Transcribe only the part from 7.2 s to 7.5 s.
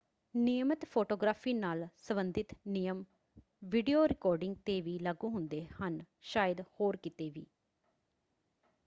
ਵੀ।